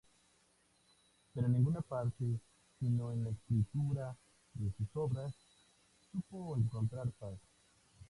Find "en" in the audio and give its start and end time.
1.45-1.53, 3.11-3.23